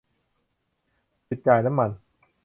[1.27, 1.91] จุดจ่ายน้ำมัน